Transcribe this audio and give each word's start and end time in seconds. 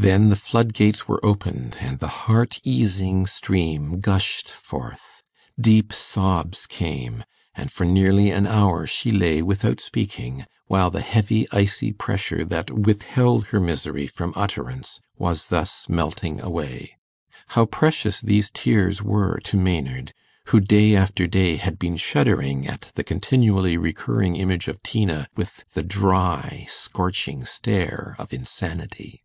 Then 0.00 0.30
the 0.30 0.34
flood 0.36 0.72
gates 0.72 1.06
were 1.06 1.22
opened, 1.22 1.76
and 1.78 1.98
the 1.98 2.08
heart 2.24 2.58
easing 2.64 3.26
stream 3.26 4.00
gushed 4.00 4.48
forth; 4.48 5.20
deep 5.60 5.92
sobs 5.92 6.64
came; 6.66 7.22
and 7.54 7.70
for 7.70 7.84
nearly 7.84 8.30
an 8.30 8.46
hour 8.46 8.86
she 8.86 9.10
lay 9.10 9.42
without 9.42 9.78
speaking, 9.78 10.46
while 10.68 10.90
the 10.90 11.02
heavy 11.02 11.46
icy 11.52 11.92
pressure 11.92 12.46
that 12.46 12.70
withheld 12.70 13.48
her 13.48 13.60
misery 13.60 14.06
from 14.06 14.32
utterance 14.36 15.00
was 15.18 15.48
thus 15.48 15.86
melting 15.86 16.40
away. 16.40 16.96
How 17.48 17.66
precious 17.66 18.22
these 18.22 18.50
tears 18.50 19.02
were 19.02 19.38
to 19.40 19.58
Maynard, 19.58 20.14
who 20.46 20.60
day 20.60 20.96
after 20.96 21.26
day 21.26 21.56
had 21.56 21.78
been 21.78 21.98
shuddering 21.98 22.66
at 22.66 22.90
the 22.94 23.04
continually 23.04 23.76
recurring 23.76 24.36
image 24.36 24.66
of 24.66 24.82
Tina 24.82 25.28
with 25.36 25.62
the 25.74 25.82
dry 25.82 26.64
scorching 26.70 27.44
stare 27.44 28.16
of 28.18 28.32
insanity! 28.32 29.24